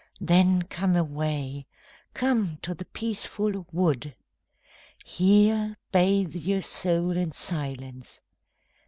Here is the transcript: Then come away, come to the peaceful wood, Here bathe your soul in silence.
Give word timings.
Then 0.19 0.63
come 0.63 0.95
away, 0.95 1.67
come 2.15 2.57
to 2.63 2.73
the 2.73 2.85
peaceful 2.85 3.67
wood, 3.71 4.15
Here 5.05 5.77
bathe 5.91 6.33
your 6.33 6.63
soul 6.63 7.11
in 7.15 7.31
silence. 7.31 8.19